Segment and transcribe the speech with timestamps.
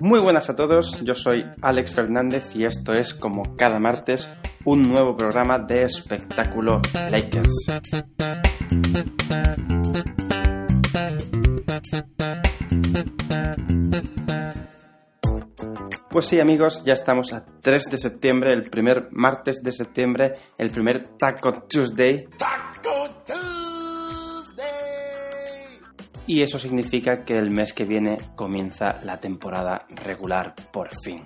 [0.00, 4.28] Muy buenas a todos, yo soy Alex Fernández y esto es como cada martes
[4.64, 7.52] un nuevo programa de espectáculo Lakers.
[16.10, 20.70] Pues sí amigos, ya estamos a 3 de septiembre, el primer martes de septiembre, el
[20.70, 22.26] primer Taco Tuesday.
[22.36, 23.57] ¡Taco Tuesday!
[26.28, 31.22] Y eso significa que el mes que viene comienza la temporada regular por fin.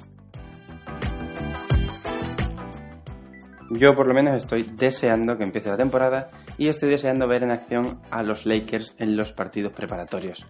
[3.73, 7.51] Yo por lo menos estoy deseando que empiece la temporada y estoy deseando ver en
[7.51, 10.47] acción a los Lakers en los partidos preparatorios.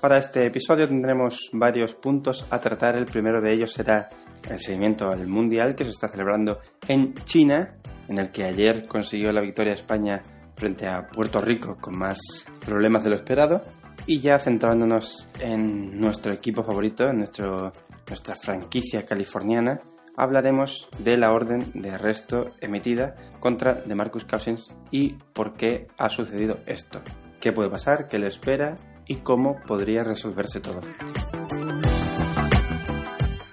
[0.00, 2.94] Para este episodio tendremos varios puntos a tratar.
[2.94, 4.08] El primero de ellos será
[4.48, 7.74] el seguimiento al Mundial que se está celebrando en China,
[8.06, 10.22] en el que ayer consiguió la victoria España
[10.58, 12.18] frente a Puerto Rico con más
[12.64, 13.62] problemas de lo esperado.
[14.06, 17.72] Y ya centrándonos en nuestro equipo favorito, en nuestro,
[18.08, 19.80] nuestra franquicia californiana,
[20.16, 26.58] hablaremos de la orden de arresto emitida contra DeMarcus Cousins y por qué ha sucedido
[26.66, 27.00] esto.
[27.40, 28.08] ¿Qué puede pasar?
[28.08, 28.76] ¿Qué le espera?
[29.08, 30.80] y cómo podría resolverse todo.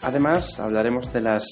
[0.01, 1.47] Además, hablaremos de las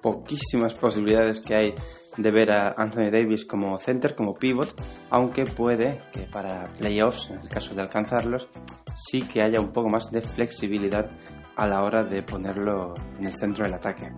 [0.00, 1.74] poquísimas posibilidades que hay
[2.16, 4.74] de ver a Anthony Davis como center, como pivot,
[5.10, 8.48] aunque puede que para playoffs, en el caso de alcanzarlos,
[8.94, 11.10] sí que haya un poco más de flexibilidad
[11.56, 14.12] a la hora de ponerlo en el centro del ataque.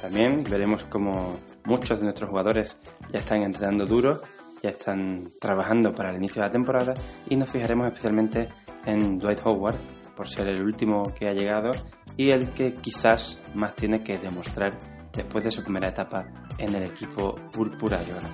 [0.00, 2.78] También veremos cómo muchos de nuestros jugadores
[3.12, 4.20] ya están entrenando duro
[4.62, 6.94] ya están trabajando para el inicio de la temporada
[7.28, 8.48] y nos fijaremos especialmente
[8.86, 9.76] en Dwight Howard
[10.16, 11.72] por ser el último que ha llegado
[12.18, 14.76] y el que quizás más tiene que demostrar
[15.12, 16.26] después de su primera etapa
[16.58, 18.26] en el equipo púrpura y oro.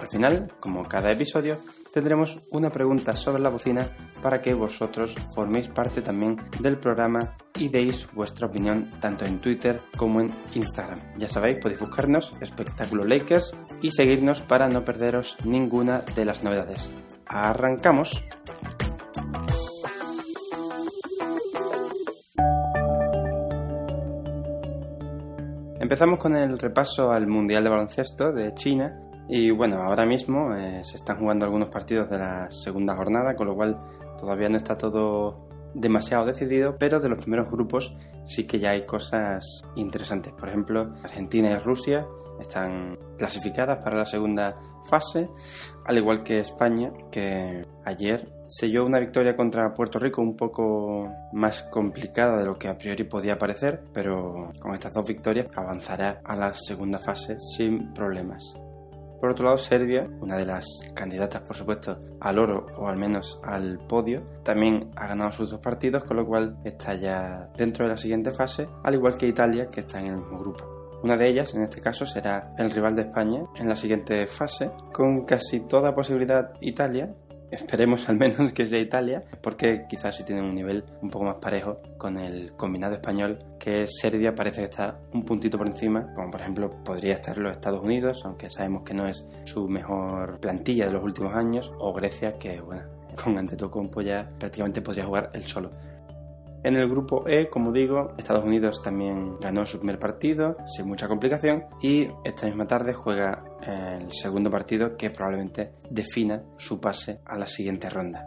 [0.00, 1.58] Al final, como cada episodio,
[1.92, 3.86] tendremos una pregunta sobre la bocina
[4.22, 9.82] para que vosotros forméis parte también del programa y deis vuestra opinión tanto en Twitter
[9.96, 10.98] como en Instagram.
[11.18, 16.88] Ya sabéis, podéis buscarnos Espectáculo Lakers y seguirnos para no perderos ninguna de las novedades.
[17.26, 18.22] ¡Arrancamos!
[25.84, 30.82] Empezamos con el repaso al Mundial de Baloncesto de China y bueno, ahora mismo eh,
[30.82, 33.78] se están jugando algunos partidos de la segunda jornada, con lo cual
[34.18, 38.86] todavía no está todo demasiado decidido, pero de los primeros grupos sí que ya hay
[38.86, 39.44] cosas
[39.76, 40.32] interesantes.
[40.32, 42.06] Por ejemplo, Argentina y Rusia
[42.40, 44.54] están clasificadas para la segunda
[44.88, 45.28] fase,
[45.84, 51.00] al igual que España, que ayer selló una victoria contra Puerto Rico un poco
[51.32, 56.20] más complicada de lo que a priori podía parecer, pero con estas dos victorias avanzará
[56.24, 58.54] a la segunda fase sin problemas.
[59.20, 63.40] Por otro lado, Serbia, una de las candidatas, por supuesto, al oro o al menos
[63.42, 67.92] al podio, también ha ganado sus dos partidos, con lo cual está ya dentro de
[67.92, 70.64] la siguiente fase, al igual que Italia, que está en el mismo grupo.
[71.02, 74.70] Una de ellas, en este caso, será el rival de España en la siguiente fase,
[74.92, 77.14] con casi toda posibilidad Italia,
[77.50, 81.36] Esperemos al menos que sea Italia, porque quizás sí tiene un nivel un poco más
[81.36, 86.30] parejo con el combinado español, que Serbia parece que está un puntito por encima, como
[86.30, 90.86] por ejemplo podría estar los Estados Unidos, aunque sabemos que no es su mejor plantilla
[90.86, 92.82] de los últimos años, o Grecia, que bueno,
[93.22, 95.70] con Antetokounmpo ya prácticamente podría jugar él solo.
[96.64, 101.06] En el grupo E, como digo, Estados Unidos también ganó su primer partido sin mucha
[101.06, 107.36] complicación y esta misma tarde juega el segundo partido que probablemente defina su pase a
[107.36, 108.26] la siguiente ronda.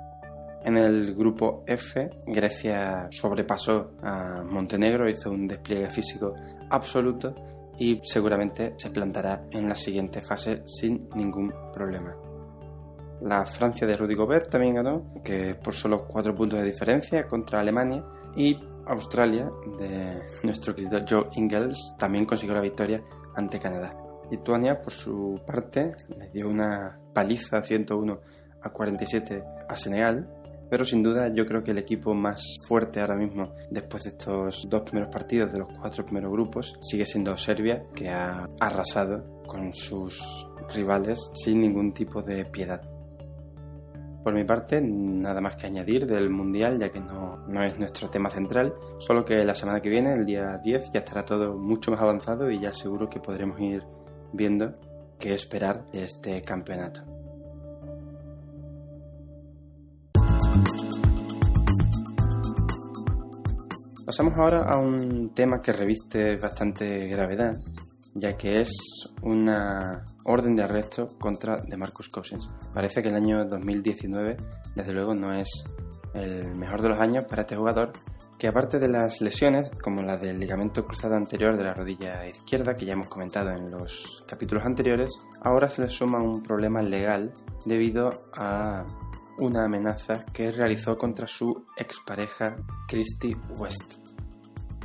[0.64, 6.36] En el grupo F, Grecia sobrepasó a Montenegro, hizo un despliegue físico
[6.70, 7.34] absoluto
[7.80, 12.16] y seguramente se plantará en la siguiente fase sin ningún problema.
[13.22, 17.62] La Francia de Rudy Gobert también ganó, que por solo 4 puntos de diferencia contra
[17.62, 18.04] Alemania,
[18.38, 23.04] y Australia, de nuestro querido Joe Ingles, también consiguió la victoria
[23.36, 23.98] ante Canadá.
[24.30, 28.14] Lituania, por su parte, le dio una paliza 101
[28.62, 30.28] a 47 a Senegal,
[30.70, 34.68] pero sin duda yo creo que el equipo más fuerte ahora mismo, después de estos
[34.70, 39.72] dos primeros partidos de los cuatro primeros grupos, sigue siendo Serbia, que ha arrasado con
[39.72, 40.22] sus
[40.76, 42.82] rivales sin ningún tipo de piedad.
[44.24, 48.10] Por mi parte, nada más que añadir del Mundial, ya que no, no, es nuestro
[48.10, 51.92] tema central, solo que la semana que viene, el día 10, ya estará todo mucho
[51.92, 53.84] más avanzado y ya seguro que podremos ir
[54.34, 54.74] viendo
[55.18, 57.02] qué esperar de este campeonato.
[64.06, 67.58] Pasamos ahora a un tema que reviste bastante gravedad
[68.20, 68.70] ya que es
[69.22, 72.50] una orden de arresto contra DeMarcus Cousins.
[72.74, 74.38] Parece que el año 2019,
[74.76, 75.48] desde luego, no es
[76.14, 77.94] el mejor de los años para este jugador,
[78.38, 82.76] que aparte de las lesiones, como la del ligamento cruzado anterior de la rodilla izquierda,
[82.76, 85.10] que ya hemos comentado en los capítulos anteriores,
[85.42, 87.32] ahora se le suma un problema legal
[87.66, 88.86] debido a
[89.40, 94.07] una amenaza que realizó contra su expareja Christy West.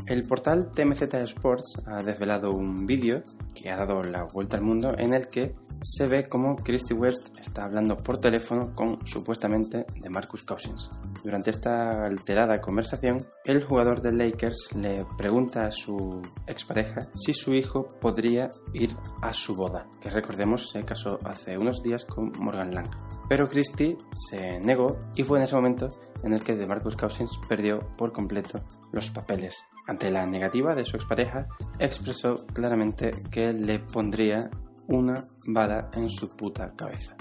[0.07, 3.23] El portal TMZ Sports ha desvelado un vídeo
[3.55, 7.37] que ha dado la vuelta al mundo en el que se ve como Christy West
[7.41, 10.89] está hablando por teléfono con supuestamente de Marcus Cousins.
[11.23, 17.55] Durante esta alterada conversación, el jugador de Lakers le pregunta a su expareja si su
[17.55, 22.75] hijo podría ir a su boda, que recordemos se casó hace unos días con Morgan
[22.75, 22.91] Lang.
[23.29, 25.89] Pero Christie se negó y fue en ese momento
[26.23, 28.61] en el que DeMarcus Cousins perdió por completo
[28.93, 29.65] los papeles.
[29.87, 31.47] Ante la negativa de su expareja,
[31.79, 34.51] expresó claramente que le pondría
[34.89, 37.17] una bala en su puta cabeza.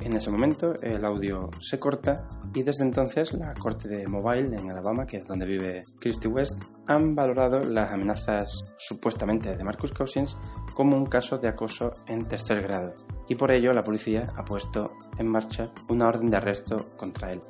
[0.00, 4.70] En ese momento el audio se corta y desde entonces la corte de Mobile en
[4.70, 10.36] Alabama, que es donde vive Christy West, han valorado las amenazas supuestamente de Marcus Cousins
[10.74, 12.94] como un caso de acoso en tercer grado
[13.28, 17.40] y por ello la policía ha puesto en marcha una orden de arresto contra él.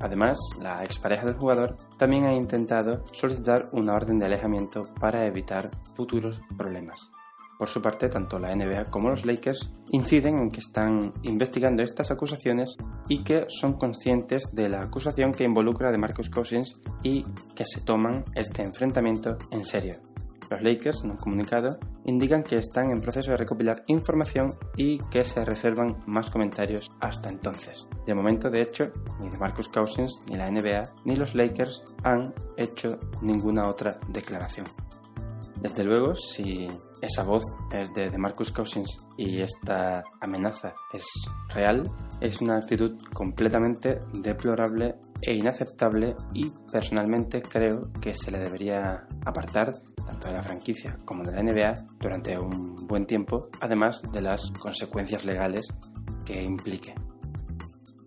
[0.00, 5.70] Además, la expareja del jugador también ha intentado solicitar una orden de alejamiento para evitar
[5.94, 7.10] futuros problemas.
[7.62, 12.10] Por su parte, tanto la NBA como los Lakers inciden en que están investigando estas
[12.10, 12.76] acusaciones
[13.08, 17.22] y que son conscientes de la acusación que involucra a Marcus Cousins y
[17.54, 19.94] que se toman este enfrentamiento en serio.
[20.50, 25.44] Los Lakers, un comunicado, indican que están en proceso de recopilar información y que se
[25.44, 27.86] reservan más comentarios hasta entonces.
[28.06, 28.90] De momento, de hecho,
[29.20, 34.66] ni de Marcus Cousins, ni la NBA, ni los Lakers han hecho ninguna otra declaración.
[35.62, 36.66] Desde luego, si
[37.00, 41.04] esa voz es de, Marcus Cousins y esta amenaza es
[41.54, 41.88] real,
[42.20, 49.72] es una actitud completamente deplorable e inaceptable y personalmente creo que se le debería apartar
[50.04, 54.50] tanto de la franquicia como de la NBA durante un buen tiempo, además de las
[54.52, 55.66] consecuencias legales
[56.24, 56.94] que implique.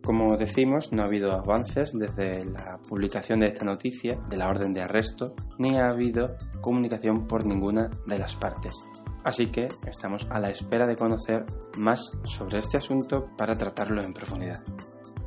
[0.06, 4.71] Como decimos, no ha habido avances desde la publicación de esta noticia, de la orden
[4.71, 8.75] de arresto, ni ha habido comunicación por ninguna de las partes.
[9.24, 14.13] Así que estamos a la espera de conocer más sobre este asunto para tratarlo en
[14.13, 14.62] profundidad.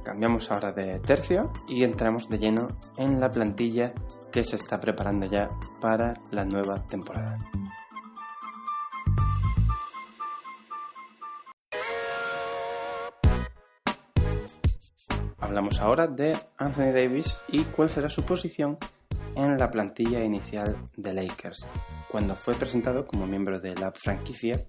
[0.04, 3.92] Cambiamos ahora de tercio y entramos de lleno en la plantilla
[4.30, 5.48] que se está preparando ya
[5.80, 7.34] para la nueva temporada.
[15.38, 18.78] Hablamos ahora de Anthony Davis y cuál será su posición
[19.34, 21.66] en la plantilla inicial de Lakers.
[22.10, 24.64] Cuando fue presentado como miembro de la franquicia,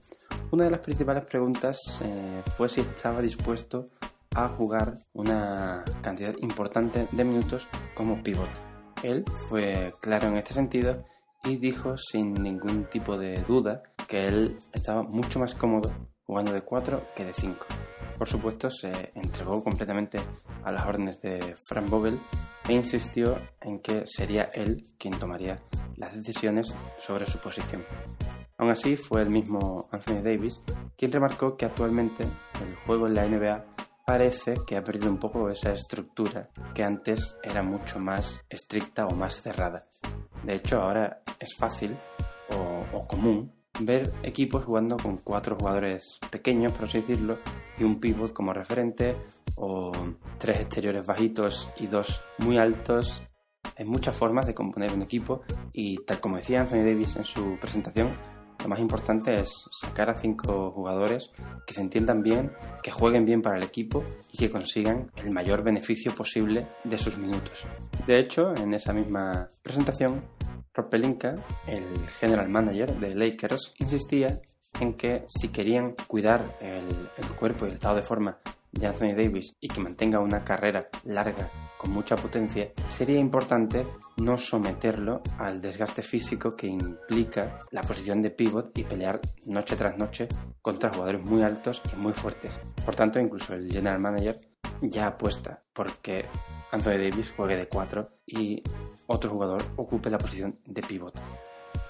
[0.51, 3.87] una de las principales preguntas eh, fue si estaba dispuesto
[4.35, 8.68] a jugar una cantidad importante de minutos como pivot.
[9.03, 10.97] Él fue claro en este sentido
[11.43, 15.91] y dijo sin ningún tipo de duda que él estaba mucho más cómodo
[16.23, 17.65] jugando de 4 que de 5.
[18.17, 20.19] Por supuesto, se entregó completamente
[20.63, 22.19] a las órdenes de Frank Vogel
[22.67, 25.55] e insistió en que sería él quien tomaría
[25.95, 27.81] las decisiones sobre su posición.
[28.57, 30.61] Aún así, fue el mismo Anthony Davis
[30.97, 33.68] quien remarcó que actualmente el juego en la NBA
[34.09, 39.11] parece que ha perdido un poco esa estructura que antes era mucho más estricta o
[39.11, 39.83] más cerrada.
[40.43, 41.95] De hecho, ahora es fácil
[42.57, 47.37] o, común ver equipos jugando con cuatro jugadores pequeños, por así decirlo,
[47.77, 49.15] y un pivot como referente,
[49.57, 49.91] o
[50.39, 53.21] tres exteriores bajitos y dos muy altos.
[53.77, 57.59] Hay muchas formas de componer un equipo y tal como decía Anthony Davis en su
[57.59, 58.09] presentación,
[58.61, 61.31] lo más importante es sacar a cinco jugadores
[61.65, 62.51] que se entiendan bien,
[62.83, 67.17] que jueguen bien para el equipo y que consigan el mayor beneficio posible de sus
[67.17, 67.65] minutos.
[68.05, 70.23] De hecho, en esa misma presentación,
[70.73, 71.35] Rob Pelinka,
[71.67, 74.41] el general manager de Lakers, insistía
[74.79, 78.37] en que si querían cuidar el, cuerpo y el estado de forma
[78.71, 84.37] de Anthony Davis y que mantenga una carrera larga con mucha potencia, sería importante no
[84.37, 90.27] someterlo al desgaste físico que implica la posición de pivot y pelear noche tras noche
[90.61, 92.59] contra jugadores muy altos y muy fuertes.
[92.83, 94.41] Por tanto, incluso el general manager
[94.81, 96.25] ya apuesta porque
[96.71, 98.61] Anthony Davis juegue de 4 y
[99.07, 101.19] otro jugador ocupe la posición de pivot.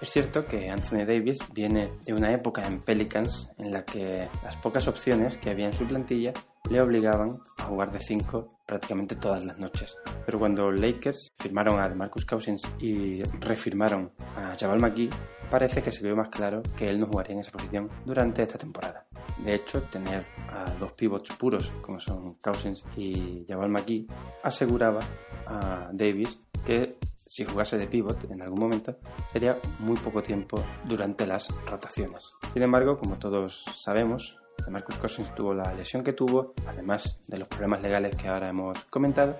[0.01, 4.55] Es cierto que Anthony Davis viene de una época en Pelicans en la que las
[4.55, 6.31] pocas opciones que había en su plantilla
[6.69, 9.97] le obligaban a jugar de 5 prácticamente todas las noches.
[10.25, 15.09] Pero cuando Lakers firmaron a Marcus Cousins y refirmaron a Jabal McGee,
[15.51, 18.57] parece que se vio más claro que él no jugaría en esa posición durante esta
[18.57, 19.05] temporada.
[19.43, 24.07] De hecho, tener a dos pivots puros como son Cousins y Jabal McGee
[24.43, 25.01] aseguraba
[25.45, 26.95] a Davis que
[27.29, 28.97] si jugase de pivot en algún momento
[29.31, 32.31] sería muy poco tiempo durante las rotaciones.
[32.51, 37.47] Sin embargo, como todos sabemos, Marcus Cousins tuvo la lesión que tuvo, además de los
[37.47, 39.35] problemas legales que ahora hemos comentado,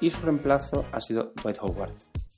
[0.00, 1.92] y su reemplazo ha sido Dwight Howard,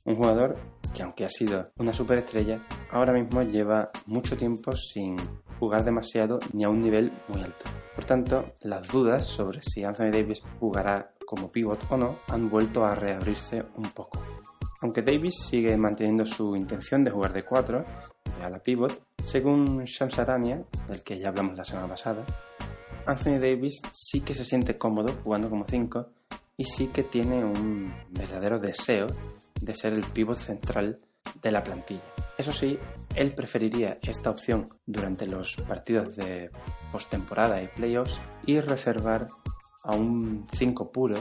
[0.04, 0.56] un jugador
[0.92, 5.16] que aunque ha sido una superestrella, ahora mismo lleva mucho tiempo sin
[5.60, 7.64] jugar demasiado ni a un nivel muy alto.
[7.94, 12.84] Por tanto, las dudas sobre si Anthony Davis jugará como pivot o no han vuelto
[12.84, 14.20] a reabrirse un poco.
[14.80, 17.84] Aunque Davis sigue manteniendo su intención de jugar de 4,
[18.42, 22.24] a la pivot, según Shams Arania, del que ya hablamos la semana pasada,
[23.06, 26.10] Anthony Davis sí que se siente cómodo jugando como 5
[26.56, 29.06] y sí que tiene un verdadero deseo
[29.60, 30.98] de ser el pivot central
[31.42, 32.02] de la plantilla.
[32.36, 32.78] Eso sí,
[33.14, 36.50] él preferiría esta opción durante los partidos de
[36.92, 39.28] postemporada y playoffs y reservar
[39.82, 41.14] a un 5 puro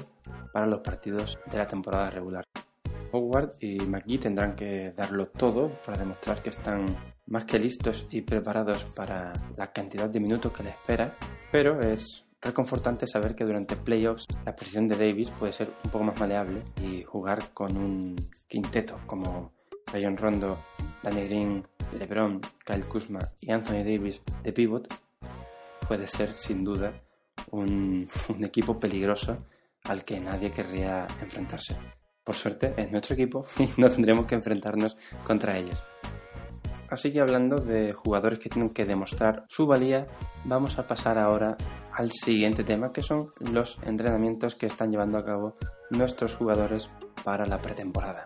[0.52, 2.44] para los partidos de la temporada regular.
[3.15, 6.86] Howard y McGee tendrán que darlo todo para demostrar que están
[7.27, 11.17] más que listos y preparados para la cantidad de minutos que les espera,
[11.51, 16.03] pero es reconfortante saber que durante playoffs la posición de Davis puede ser un poco
[16.03, 18.15] más maleable y jugar con un
[18.48, 19.53] quinteto como
[19.91, 20.60] Rayon Rondo,
[21.01, 21.67] Danny Green,
[21.98, 24.88] LeBron, Kyle Kuzma y Anthony Davis de pivot
[25.88, 27.01] puede ser sin duda
[27.51, 29.45] un, un equipo peligroso
[29.86, 31.75] al que nadie querría enfrentarse.
[32.25, 35.82] Por suerte es nuestro equipo y no tendremos que enfrentarnos contra ellos.
[36.89, 40.08] Así que hablando de jugadores que tienen que demostrar su valía,
[40.44, 41.55] vamos a pasar ahora
[41.94, 45.53] al siguiente tema, que son los entrenamientos que están llevando a cabo
[45.91, 46.89] nuestros jugadores
[47.24, 48.25] para la pretemporada.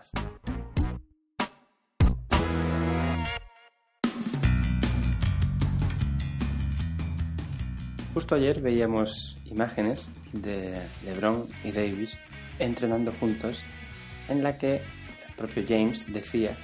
[8.14, 12.18] Justo ayer veíamos imágenes de LeBron y Davis
[12.58, 13.62] entrenando juntos
[14.30, 16.56] en la que el propio James decía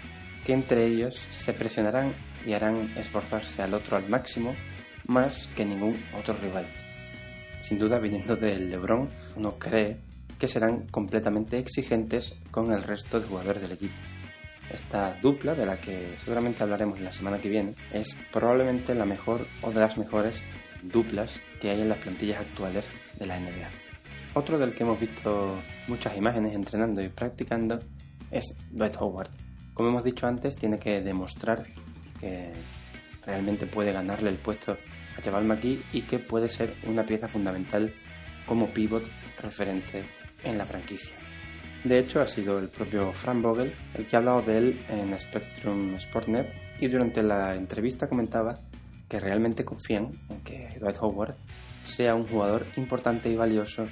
[0.44, 2.12] que entre ellos se presionarán
[2.46, 4.54] y harán esforzarse al otro al máximo
[5.06, 6.66] más que ningún otro rival.
[7.62, 9.98] Sin duda, viniendo del LeBron, uno cree
[10.38, 13.94] que serán completamente exigentes con el resto de jugadores del equipo.
[14.72, 19.46] Esta dupla, de la que seguramente hablaremos la semana que viene, es probablemente la mejor
[19.62, 20.42] o de las mejores
[20.82, 22.84] duplas que hay en las plantillas actuales
[23.18, 23.85] de la NBA.
[24.36, 25.56] Otro del que hemos visto
[25.88, 27.80] muchas imágenes entrenando y practicando
[28.30, 29.30] es Dwight Howard,
[29.72, 31.64] como hemos dicho antes, tiene que demostrar
[32.20, 32.52] que
[33.24, 34.76] realmente puede ganarle el puesto
[35.18, 37.94] a Jabal McGee y que puede ser una pieza fundamental
[38.44, 39.04] como pivot
[39.42, 40.04] referente
[40.44, 41.14] en la franquicia.
[41.84, 45.18] De hecho, ha sido el propio Frank Vogel el que ha hablado de él en
[45.18, 48.60] Spectrum Sportnet y durante la entrevista comentaba
[49.08, 51.36] que realmente confían en que Dwight Howard
[51.84, 53.86] sea un jugador importante y valioso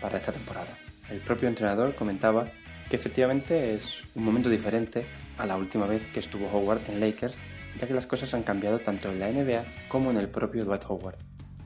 [0.00, 0.76] para esta temporada.
[1.10, 2.50] El propio entrenador comentaba
[2.88, 5.04] que efectivamente es un momento diferente
[5.38, 7.36] a la última vez que estuvo Howard en Lakers,
[7.80, 10.84] ya que las cosas han cambiado tanto en la NBA como en el propio Dwight
[10.88, 11.16] Howard.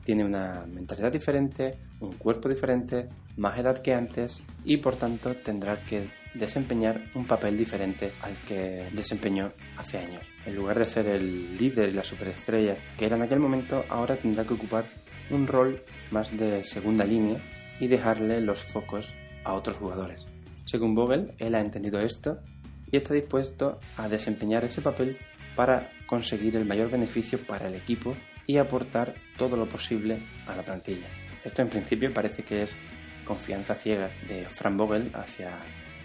[0.05, 5.77] Tiene una mentalidad diferente, un cuerpo diferente, más edad que antes y por tanto tendrá
[5.77, 10.29] que desempeñar un papel diferente al que desempeñó hace años.
[10.45, 14.15] En lugar de ser el líder y la superestrella que era en aquel momento, ahora
[14.15, 14.85] tendrá que ocupar
[15.31, 17.39] un rol más de segunda línea
[17.79, 19.13] y dejarle los focos
[19.43, 20.27] a otros jugadores.
[20.65, 22.39] Según Vogel, él ha entendido esto
[22.91, 25.17] y está dispuesto a desempeñar ese papel
[25.55, 28.15] para conseguir el mayor beneficio para el equipo
[28.47, 31.07] y aportar todo lo posible a la plantilla.
[31.43, 32.75] Esto en principio parece que es
[33.25, 35.51] confianza ciega de Frank Vogel hacia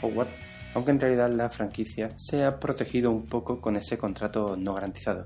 [0.02, 0.28] Howard,
[0.74, 5.24] aunque en realidad la franquicia se ha protegido un poco con ese contrato no garantizado.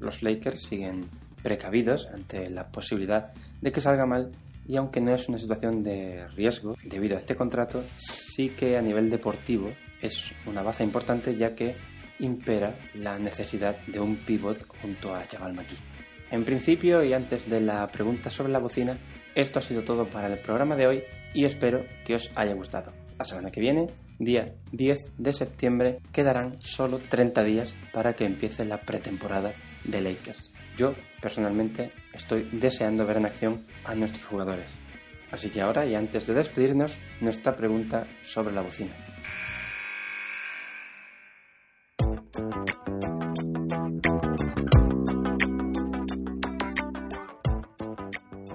[0.00, 1.08] Los Lakers siguen
[1.42, 4.32] precavidos ante la posibilidad de que salga mal
[4.68, 8.82] y aunque no es una situación de riesgo debido a este contrato, sí que a
[8.82, 9.70] nivel deportivo
[10.00, 11.74] es una baza importante ya que
[12.20, 15.78] impera la necesidad de un pivot junto a Jabal McGee.
[16.30, 18.98] En principio y antes de la pregunta sobre la bocina,
[19.34, 22.90] esto ha sido todo para el programa de hoy y espero que os haya gustado.
[23.18, 23.86] La semana que viene,
[24.18, 30.52] día 10 de septiembre, quedarán solo 30 días para que empiece la pretemporada de Lakers.
[30.76, 34.68] Yo, personalmente, estoy deseando ver en acción a nuestros jugadores.
[35.30, 38.92] Así que ahora y antes de despedirnos, nuestra pregunta sobre la bocina.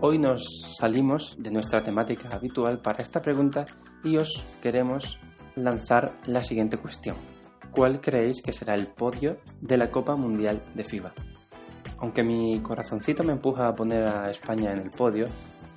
[0.06, 3.66] hoy nos salimos de nuestra temática habitual para esta pregunta
[4.04, 5.18] y os queremos
[5.56, 7.16] lanzar la siguiente cuestión.
[7.72, 11.14] ¿Cuál creéis que será el podio de la Copa Mundial de FIBA?
[12.04, 15.26] Aunque mi corazoncito me empuja a poner a España en el podio,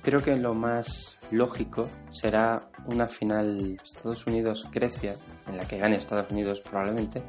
[0.03, 5.15] creo que lo más lógico será una final Estados Unidos-Grecia,
[5.47, 7.23] en la que gane Estados Unidos probablemente,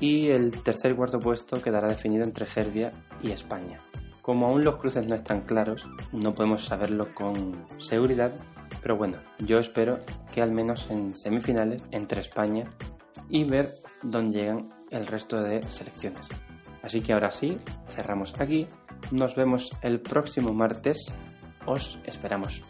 [0.00, 3.80] y el tercer y cuarto puesto quedará definido entre Serbia y España.
[4.22, 8.30] Como aún los cruces no están claros, no podemos saberlo con seguridad,
[8.80, 9.98] pero bueno, yo espero
[10.32, 12.70] que al menos en semifinales entre España
[13.28, 13.72] y ver
[14.04, 16.28] dónde llegan el resto de selecciones.
[16.86, 18.68] Así que ahora sí, cerramos aquí,
[19.10, 21.12] nos vemos el próximo martes,
[21.66, 22.62] os esperamos.